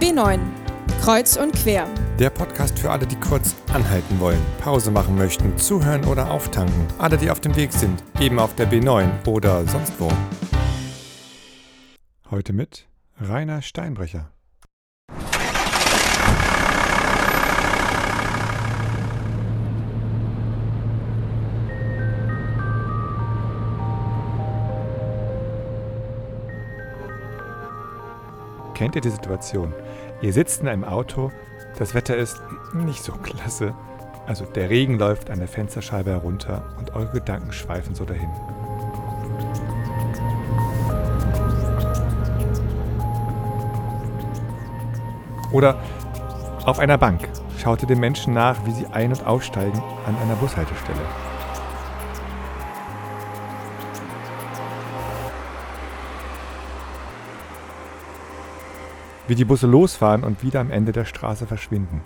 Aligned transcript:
B9 0.00 0.38
Kreuz 1.00 1.36
und 1.36 1.52
quer. 1.52 1.86
Der 2.18 2.30
Podcast 2.30 2.78
für 2.78 2.90
alle, 2.90 3.06
die 3.06 3.14
kurz 3.14 3.54
anhalten 3.72 4.18
wollen, 4.18 4.40
Pause 4.60 4.90
machen 4.90 5.16
möchten, 5.16 5.56
zuhören 5.56 6.04
oder 6.04 6.30
auftanken. 6.30 6.86
Alle, 6.98 7.16
die 7.16 7.30
auf 7.30 7.38
dem 7.38 7.54
Weg 7.54 7.72
sind, 7.72 8.02
eben 8.18 8.38
auf 8.40 8.54
der 8.56 8.68
B9 8.68 9.26
oder 9.26 9.64
sonst 9.68 9.92
wo. 10.00 10.10
Heute 12.30 12.52
mit 12.52 12.88
Rainer 13.20 13.62
Steinbrecher. 13.62 14.32
Kennt 28.76 28.94
ihr 28.94 29.00
die 29.00 29.08
Situation? 29.08 29.72
Ihr 30.20 30.34
sitzt 30.34 30.60
in 30.60 30.68
einem 30.68 30.84
Auto, 30.84 31.32
das 31.78 31.94
Wetter 31.94 32.14
ist 32.14 32.42
nicht 32.74 33.02
so 33.02 33.12
klasse. 33.12 33.74
Also 34.26 34.44
der 34.44 34.68
Regen 34.68 34.98
läuft 34.98 35.30
an 35.30 35.38
der 35.38 35.48
Fensterscheibe 35.48 36.10
herunter 36.10 36.74
und 36.78 36.94
eure 36.94 37.12
Gedanken 37.12 37.52
schweifen 37.52 37.94
so 37.94 38.04
dahin. 38.04 38.28
Oder 45.52 45.80
auf 46.66 46.78
einer 46.78 46.98
Bank 46.98 47.30
schaut 47.56 47.80
ihr 47.80 47.88
den 47.88 48.00
Menschen 48.00 48.34
nach, 48.34 48.58
wie 48.66 48.72
sie 48.72 48.86
ein- 48.88 49.12
und 49.12 49.26
aussteigen 49.26 49.82
an 50.06 50.16
einer 50.18 50.36
Bushaltestelle. 50.36 51.00
Wie 59.28 59.34
die 59.34 59.44
Busse 59.44 59.66
losfahren 59.66 60.24
und 60.24 60.42
wieder 60.42 60.60
am 60.60 60.70
Ende 60.70 60.92
der 60.92 61.04
Straße 61.04 61.46
verschwinden. 61.46 62.02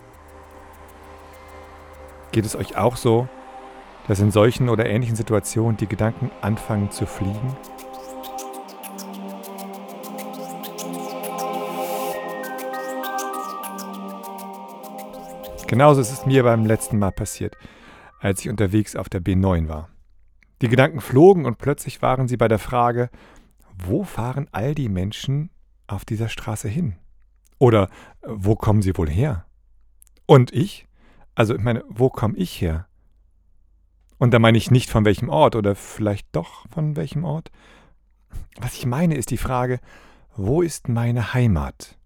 Geht 2.32 2.46
es 2.46 2.56
euch 2.56 2.76
auch 2.76 2.96
so, 2.96 3.28
dass 4.08 4.20
in 4.20 4.30
solchen 4.30 4.68
oder 4.68 4.86
ähnlichen 4.86 5.16
Situationen 5.16 5.76
die 5.76 5.86
Gedanken 5.86 6.30
anfangen 6.40 6.90
zu 6.90 7.06
fliegen? 7.06 7.56
Genauso 15.66 16.00
ist 16.00 16.10
es 16.10 16.26
mir 16.26 16.42
beim 16.42 16.66
letzten 16.66 16.98
Mal 16.98 17.12
passiert, 17.12 17.56
als 18.18 18.40
ich 18.40 18.48
unterwegs 18.48 18.96
auf 18.96 19.08
der 19.08 19.22
B9 19.22 19.68
war. 19.68 19.88
Die 20.62 20.68
Gedanken 20.68 21.00
flogen 21.00 21.46
und 21.46 21.58
plötzlich 21.58 22.02
waren 22.02 22.26
sie 22.26 22.36
bei 22.36 22.48
der 22.48 22.58
Frage, 22.58 23.08
wo 23.78 24.02
fahren 24.02 24.48
all 24.50 24.74
die 24.74 24.88
Menschen 24.88 25.50
auf 25.86 26.04
dieser 26.04 26.28
Straße 26.28 26.68
hin? 26.68 26.96
Oder 27.60 27.84
äh, 27.84 28.28
wo 28.28 28.56
kommen 28.56 28.82
sie 28.82 28.96
wohl 28.96 29.08
her? 29.08 29.46
Und 30.26 30.52
ich? 30.52 30.88
Also 31.36 31.54
ich 31.54 31.62
meine, 31.62 31.84
wo 31.88 32.10
komme 32.10 32.36
ich 32.36 32.60
her? 32.60 32.88
Und 34.18 34.34
da 34.34 34.40
meine 34.40 34.58
ich 34.58 34.70
nicht 34.70 34.90
von 34.90 35.04
welchem 35.04 35.28
Ort 35.28 35.54
oder 35.54 35.76
vielleicht 35.76 36.26
doch 36.32 36.66
von 36.70 36.96
welchem 36.96 37.24
Ort. 37.24 37.52
Was 38.60 38.74
ich 38.74 38.86
meine 38.86 39.14
ist 39.14 39.30
die 39.30 39.36
Frage, 39.36 39.78
wo 40.36 40.62
ist 40.62 40.88
meine 40.88 41.32
Heimat? 41.32 41.96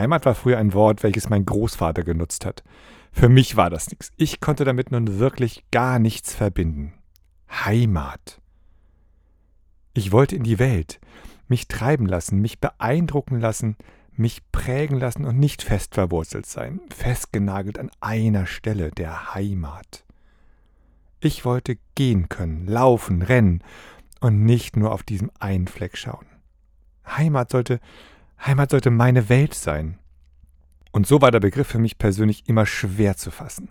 Heimat 0.00 0.24
war 0.24 0.34
früher 0.34 0.58
ein 0.58 0.72
Wort, 0.72 1.02
welches 1.02 1.28
mein 1.28 1.44
Großvater 1.44 2.02
genutzt 2.04 2.46
hat. 2.46 2.64
Für 3.12 3.28
mich 3.28 3.56
war 3.56 3.70
das 3.70 3.90
nichts. 3.90 4.10
Ich 4.16 4.40
konnte 4.40 4.64
damit 4.64 4.90
nun 4.90 5.18
wirklich 5.18 5.64
gar 5.70 5.98
nichts 5.98 6.34
verbinden. 6.34 6.94
Heimat. 7.50 8.40
Ich 9.92 10.12
wollte 10.12 10.36
in 10.36 10.44
die 10.44 10.58
Welt, 10.58 11.00
mich 11.48 11.68
treiben 11.68 12.06
lassen, 12.06 12.40
mich 12.40 12.60
beeindrucken 12.60 13.40
lassen, 13.40 13.76
mich 14.12 14.40
prägen 14.52 14.98
lassen 14.98 15.24
und 15.24 15.38
nicht 15.38 15.62
fest 15.62 15.94
verwurzelt 15.94 16.46
sein, 16.46 16.80
festgenagelt 16.94 17.78
an 17.78 17.90
einer 18.00 18.46
Stelle 18.46 18.90
der 18.90 19.34
Heimat. 19.34 20.04
Ich 21.20 21.44
wollte 21.44 21.76
gehen 21.94 22.28
können, 22.28 22.66
laufen, 22.66 23.22
rennen 23.22 23.62
und 24.20 24.44
nicht 24.44 24.76
nur 24.76 24.92
auf 24.92 25.02
diesem 25.02 25.30
einen 25.38 25.66
Fleck 25.66 25.96
schauen. 25.96 26.26
Heimat 27.06 27.50
sollte 27.50 27.80
Heimat 28.44 28.70
sollte 28.70 28.90
meine 28.90 29.28
Welt 29.28 29.54
sein. 29.54 29.98
Und 30.92 31.06
so 31.06 31.20
war 31.20 31.30
der 31.30 31.40
Begriff 31.40 31.68
für 31.68 31.78
mich 31.78 31.98
persönlich 31.98 32.48
immer 32.48 32.66
schwer 32.66 33.16
zu 33.16 33.30
fassen. 33.30 33.70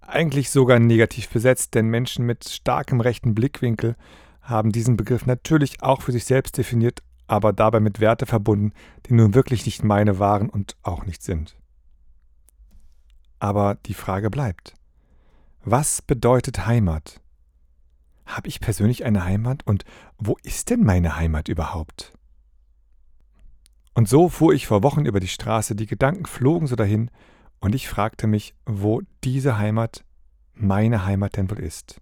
Eigentlich 0.00 0.50
sogar 0.50 0.78
negativ 0.78 1.28
besetzt, 1.28 1.74
denn 1.74 1.88
Menschen 1.88 2.26
mit 2.26 2.48
starkem 2.48 3.00
rechten 3.00 3.34
Blickwinkel 3.34 3.96
haben 4.40 4.70
diesen 4.70 4.96
Begriff 4.96 5.26
natürlich 5.26 5.82
auch 5.82 6.02
für 6.02 6.12
sich 6.12 6.24
selbst 6.24 6.56
definiert, 6.58 7.02
aber 7.26 7.52
dabei 7.52 7.80
mit 7.80 7.98
Werte 8.00 8.26
verbunden, 8.26 8.72
die 9.06 9.14
nun 9.14 9.34
wirklich 9.34 9.66
nicht 9.66 9.82
meine 9.82 10.18
waren 10.18 10.48
und 10.48 10.76
auch 10.82 11.04
nicht 11.04 11.22
sind. 11.22 11.56
Aber 13.40 13.76
die 13.86 13.94
Frage 13.94 14.30
bleibt. 14.30 14.74
Was 15.64 16.00
bedeutet 16.02 16.66
Heimat? 16.66 17.20
Habe 18.24 18.48
ich 18.48 18.60
persönlich 18.60 19.04
eine 19.04 19.24
Heimat 19.24 19.66
und 19.66 19.84
wo 20.18 20.36
ist 20.42 20.70
denn 20.70 20.84
meine 20.84 21.16
Heimat 21.16 21.48
überhaupt? 21.48 22.15
Und 23.96 24.10
so 24.10 24.28
fuhr 24.28 24.52
ich 24.52 24.66
vor 24.66 24.82
Wochen 24.82 25.06
über 25.06 25.20
die 25.20 25.26
Straße, 25.26 25.74
die 25.74 25.86
Gedanken 25.86 26.26
flogen 26.26 26.66
so 26.66 26.76
dahin, 26.76 27.10
und 27.60 27.74
ich 27.74 27.88
fragte 27.88 28.26
mich, 28.26 28.54
wo 28.66 29.00
diese 29.24 29.56
Heimat, 29.56 30.04
meine 30.52 31.06
Heimat 31.06 31.38
denn 31.38 31.50
wohl 31.50 31.60
ist. 31.60 31.98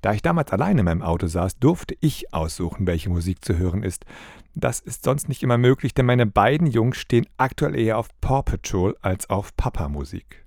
Da 0.00 0.14
ich 0.14 0.22
damals 0.22 0.52
allein 0.52 0.78
in 0.78 0.86
meinem 0.86 1.02
Auto 1.02 1.26
saß, 1.26 1.58
durfte 1.58 1.94
ich 2.00 2.32
aussuchen, 2.32 2.86
welche 2.86 3.10
Musik 3.10 3.44
zu 3.44 3.58
hören 3.58 3.82
ist. 3.82 4.06
Das 4.54 4.80
ist 4.80 5.04
sonst 5.04 5.28
nicht 5.28 5.42
immer 5.42 5.58
möglich, 5.58 5.92
denn 5.92 6.06
meine 6.06 6.24
beiden 6.24 6.66
Jungs 6.66 6.96
stehen 6.96 7.26
aktuell 7.36 7.78
eher 7.78 7.98
auf 7.98 8.08
Paw 8.22 8.42
Patrol 8.42 8.96
als 9.02 9.28
auf 9.28 9.54
Papa-Musik. 9.54 10.46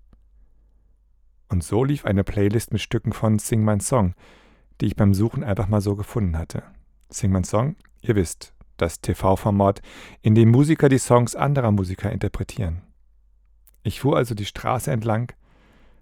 Und 1.47 1.63
so 1.63 1.83
lief 1.83 2.05
eine 2.05 2.23
Playlist 2.23 2.71
mit 2.71 2.81
Stücken 2.81 3.13
von 3.13 3.37
Sing 3.37 3.63
My 3.63 3.79
Song, 3.79 4.15
die 4.81 4.87
ich 4.87 4.95
beim 4.95 5.13
Suchen 5.13 5.43
einfach 5.43 5.67
mal 5.67 5.81
so 5.81 5.95
gefunden 5.95 6.39
hatte. 6.39 6.63
Sing 7.09 7.31
My 7.31 7.43
Song, 7.43 7.75
ihr 8.01 8.15
wisst, 8.15 8.55
das 8.81 9.01
TV-Format, 9.01 9.81
in 10.21 10.35
dem 10.35 10.49
Musiker 10.49 10.89
die 10.89 10.97
Songs 10.97 11.35
anderer 11.35 11.71
Musiker 11.71 12.11
interpretieren. 12.11 12.81
Ich 13.83 14.01
fuhr 14.01 14.17
also 14.17 14.35
die 14.35 14.45
Straße 14.45 14.91
entlang, 14.91 15.31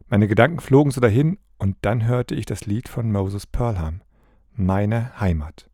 meine 0.10 0.30
Gedanken 0.30 0.62
flogen 0.62 0.92
so 0.92 1.02
dahin 1.02 1.38
und 1.58 1.76
dann 1.82 2.06
hörte 2.06 2.34
ich 2.34 2.46
das 2.46 2.66
Lied 2.66 2.88
von 2.88 3.12
Moses 3.12 3.46
Perlham, 3.46 4.02
Meine 4.54 5.20
Heimat. 5.20 5.70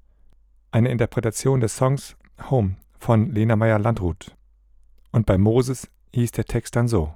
Eine 0.72 0.90
Interpretation 0.90 1.60
des 1.60 1.78
Songs 1.78 2.16
Home 2.50 2.78
von 2.98 3.30
Lena 3.32 3.56
Meyer-Landrut. 3.56 4.36
Und 5.12 5.28
bei 5.28 5.38
Moses 5.38 5.88
hieß 6.14 6.32
der 6.32 6.46
Text 6.46 6.76
dann 6.76 6.88
so: 6.88 7.14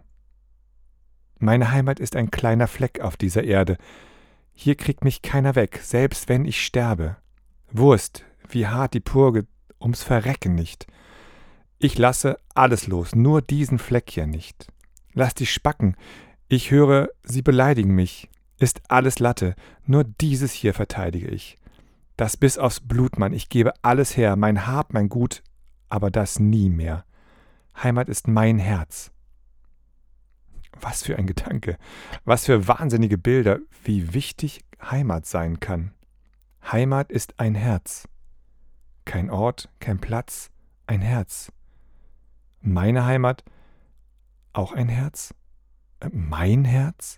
Meine 1.40 1.72
Heimat 1.72 2.00
ist 2.00 2.16
ein 2.16 2.30
kleiner 2.30 2.68
Fleck 2.68 3.02
auf 3.02 3.18
dieser 3.18 3.44
Erde. 3.44 3.78
Hier 4.54 4.76
kriegt 4.76 5.04
mich 5.04 5.24
keiner 5.24 5.56
weg, 5.56 5.80
selbst 5.82 6.30
wenn 6.30 6.46
ich 6.46 6.64
sterbe. 6.64 7.18
Wurst, 7.72 8.26
wie 8.48 8.68
hart 8.68 8.94
die 8.94 9.00
Purge 9.00 9.48
ums 9.82 10.04
Verrecken 10.04 10.56
nicht. 10.56 10.88
Ich 11.80 11.98
lasse 11.98 12.40
alles 12.56 12.88
los, 12.88 13.16
nur 13.16 13.42
diesen 13.42 13.80
Fleck 13.80 14.10
hier 14.10 14.28
nicht. 14.28 14.68
Lass 15.14 15.36
die 15.36 15.46
Spacken, 15.46 15.96
ich 16.50 16.72
höre, 16.72 17.10
sie 17.24 17.42
beleidigen 17.42 17.94
mich. 17.94 18.30
Ist 18.58 18.82
alles 18.90 19.20
Latte, 19.20 19.56
nur 19.86 20.04
dieses 20.04 20.52
hier 20.52 20.74
verteidige 20.74 21.28
ich. 21.28 21.58
Das 22.16 22.38
bis 22.38 22.58
aufs 22.58 22.80
Blut, 22.80 23.20
Mann, 23.20 23.34
ich 23.34 23.50
gebe 23.50 23.74
alles 23.84 24.18
her, 24.18 24.36
mein 24.36 24.66
Hab, 24.66 24.94
mein 24.94 25.10
Gut, 25.10 25.44
aber 25.90 26.10
das 26.10 26.40
nie 26.40 26.70
mehr. 26.70 27.06
Heimat 27.84 28.10
ist 28.10 28.28
mein 28.28 28.58
Herz. 28.58 29.12
Was 30.80 31.04
für 31.04 31.18
ein 31.18 31.28
Gedanke, 31.28 31.78
was 32.26 32.46
für 32.46 32.68
wahnsinnige 32.68 33.18
Bilder, 33.18 33.60
wie 33.84 34.14
wichtig 34.14 34.64
Heimat 34.82 35.26
sein 35.26 35.60
kann. 35.60 35.94
Heimat 36.72 37.12
ist 37.12 37.40
ein 37.40 37.56
Herz. 37.56 38.08
Kein 39.08 39.30
Ort, 39.30 39.70
kein 39.80 40.00
Platz, 40.00 40.52
ein 40.86 41.00
Herz. 41.00 41.50
Meine 42.60 43.06
Heimat, 43.06 43.46
auch 44.52 44.74
ein 44.74 44.90
Herz? 44.90 45.34
Äh, 46.02 46.10
mein 46.12 46.66
Herz? 46.66 47.18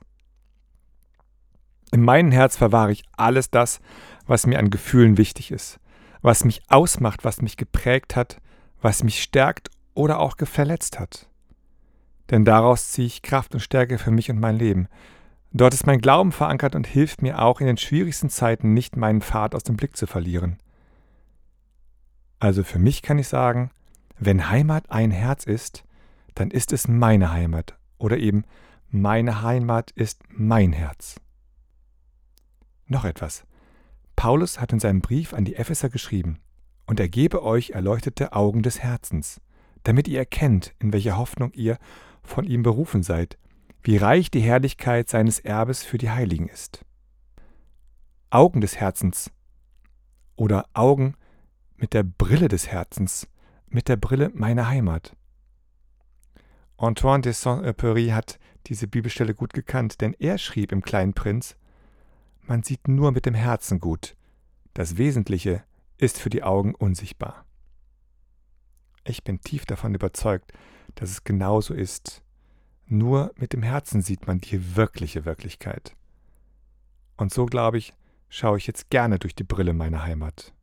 In 1.91 2.03
meinem 2.03 2.31
Herz 2.31 2.57
verwahre 2.57 2.91
ich 2.91 3.05
alles 3.17 3.49
das, 3.49 3.79
was 4.27 4.45
mir 4.45 4.59
an 4.59 4.69
Gefühlen 4.69 5.17
wichtig 5.17 5.49
ist, 5.49 5.79
was 6.21 6.45
mich 6.45 6.61
ausmacht, 6.69 7.25
was 7.25 7.41
mich 7.41 7.57
geprägt 7.57 8.15
hat, 8.15 8.37
was 8.83 9.01
mich 9.01 9.23
stärkt 9.23 9.71
oder 9.95 10.19
auch 10.19 10.35
verletzt 10.37 10.99
hat. 10.99 11.27
Denn 12.29 12.45
daraus 12.45 12.91
ziehe 12.91 13.07
ich 13.07 13.23
Kraft 13.23 13.55
und 13.55 13.61
Stärke 13.61 13.97
für 13.97 14.11
mich 14.11 14.29
und 14.29 14.39
mein 14.39 14.59
Leben. 14.59 14.87
Dort 15.53 15.73
ist 15.73 15.87
mein 15.87 16.01
Glauben 16.01 16.33
verankert 16.33 16.75
und 16.75 16.85
hilft 16.85 17.23
mir 17.23 17.41
auch 17.41 17.59
in 17.59 17.65
den 17.65 17.77
schwierigsten 17.77 18.29
Zeiten 18.29 18.75
nicht 18.75 18.95
meinen 18.95 19.21
Pfad 19.21 19.55
aus 19.55 19.63
dem 19.63 19.75
Blick 19.75 19.97
zu 19.97 20.05
verlieren. 20.05 20.59
Also 22.39 22.63
für 22.63 22.79
mich 22.79 23.01
kann 23.01 23.19
ich 23.19 23.27
sagen, 23.27 23.71
wenn 24.17 24.49
Heimat 24.49 24.89
ein 24.89 25.11
Herz 25.11 25.45
ist, 25.45 25.83
dann 26.35 26.51
ist 26.51 26.71
es 26.73 26.87
meine 26.87 27.31
Heimat 27.31 27.77
oder 27.97 28.17
eben 28.17 28.43
meine 28.89 29.41
Heimat 29.41 29.91
ist 29.91 30.21
mein 30.29 30.71
Herz. 30.71 31.19
Noch 32.87 33.05
etwas. 33.05 33.45
Paulus 34.15 34.59
hat 34.59 34.73
in 34.73 34.79
seinem 34.79 35.01
Brief 35.01 35.33
an 35.33 35.45
die 35.45 35.55
Epheser 35.55 35.89
geschrieben, 35.89 36.39
und 36.85 36.99
er 36.99 37.07
gebe 37.07 37.43
euch 37.43 37.69
erleuchtete 37.69 38.33
Augen 38.33 38.63
des 38.63 38.79
Herzens, 38.79 39.39
damit 39.83 40.07
ihr 40.07 40.17
erkennt, 40.17 40.73
in 40.79 40.91
welcher 40.91 41.17
Hoffnung 41.17 41.53
ihr 41.53 41.77
von 42.23 42.45
ihm 42.45 42.63
berufen 42.63 43.03
seid, 43.03 43.37
wie 43.83 43.97
reich 43.97 44.31
die 44.31 44.41
Herrlichkeit 44.41 45.07
seines 45.07 45.39
Erbes 45.39 45.83
für 45.83 45.97
die 45.97 46.09
Heiligen 46.09 46.49
ist. 46.49 46.83
Augen 48.29 48.59
des 48.59 48.77
Herzens 48.77 49.31
oder 50.35 50.65
Augen 50.73 51.15
mit 51.79 51.93
der 51.93 52.03
Brille 52.03 52.49
des 52.49 52.67
Herzens, 52.67 53.27
mit 53.67 53.87
der 53.87 53.95
Brille 53.95 54.29
meiner 54.33 54.67
Heimat. 54.67 55.15
Antoine 56.77 57.21
de 57.21 57.33
Saint-Exupéry 57.33 58.11
hat 58.11 58.37
diese 58.67 58.87
Bibelstelle 58.87 59.33
gut 59.33 59.53
gekannt, 59.53 60.01
denn 60.01 60.13
er 60.13 60.37
schrieb 60.37 60.71
im 60.71 60.81
Kleinen 60.81 61.13
Prinz, 61.13 61.55
man 62.41 62.63
sieht 62.63 62.87
nur 62.87 63.11
mit 63.11 63.25
dem 63.25 63.33
Herzen 63.33 63.79
gut, 63.79 64.15
das 64.73 64.97
Wesentliche 64.97 65.63
ist 65.97 66.19
für 66.19 66.29
die 66.29 66.43
Augen 66.43 66.75
unsichtbar. 66.75 67.45
Ich 69.05 69.23
bin 69.23 69.39
tief 69.41 69.65
davon 69.65 69.95
überzeugt, 69.95 70.51
dass 70.95 71.09
es 71.09 71.23
genauso 71.23 71.73
ist. 71.73 72.23
Nur 72.85 73.31
mit 73.35 73.53
dem 73.53 73.63
Herzen 73.63 74.01
sieht 74.01 74.27
man 74.27 74.39
die 74.39 74.75
wirkliche 74.75 75.25
Wirklichkeit. 75.25 75.95
Und 77.17 77.33
so, 77.33 77.45
glaube 77.45 77.77
ich, 77.77 77.93
schaue 78.29 78.57
ich 78.57 78.67
jetzt 78.67 78.89
gerne 78.89 79.19
durch 79.19 79.35
die 79.35 79.43
Brille 79.43 79.73
meiner 79.73 80.03
Heimat. 80.03 80.53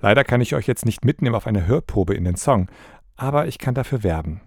Leider 0.00 0.24
kann 0.24 0.40
ich 0.40 0.54
euch 0.54 0.66
jetzt 0.66 0.86
nicht 0.86 1.04
mitnehmen 1.04 1.34
auf 1.34 1.46
eine 1.46 1.66
Hörprobe 1.66 2.14
in 2.14 2.24
den 2.24 2.36
Song, 2.36 2.68
aber 3.16 3.46
ich 3.46 3.58
kann 3.58 3.74
dafür 3.74 4.02
werben. 4.02 4.40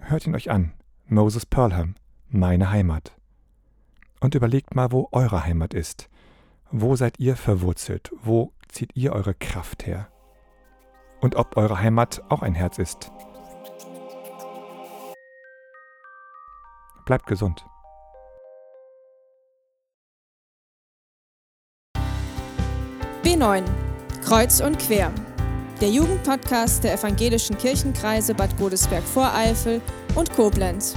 Hört 0.00 0.26
ihn 0.26 0.34
euch 0.34 0.50
an, 0.50 0.72
Moses 1.06 1.46
Pearlham, 1.46 1.94
meine 2.28 2.70
Heimat. 2.70 3.12
Und 4.20 4.34
überlegt 4.34 4.74
mal, 4.74 4.90
wo 4.90 5.08
eure 5.12 5.44
Heimat 5.44 5.74
ist. 5.74 6.08
Wo 6.70 6.96
seid 6.96 7.20
ihr 7.20 7.36
verwurzelt? 7.36 8.10
Wo 8.22 8.52
zieht 8.68 8.96
ihr 8.96 9.12
eure 9.12 9.34
Kraft 9.34 9.86
her? 9.86 10.08
Und 11.20 11.36
ob 11.36 11.56
eure 11.56 11.78
Heimat 11.78 12.22
auch 12.28 12.42
ein 12.42 12.54
Herz 12.54 12.78
ist. 12.78 13.12
Bleibt 17.04 17.26
gesund. 17.26 17.64
B9 23.22 23.64
Kreuz 24.24 24.60
und 24.60 24.78
quer. 24.78 25.10
Der 25.80 25.90
Jugendpodcast 25.90 26.84
der 26.84 26.94
evangelischen 26.94 27.58
Kirchenkreise 27.58 28.34
Bad 28.34 28.56
Godesberg-Voreifel 28.56 29.80
und 30.14 30.32
Koblenz. 30.34 30.94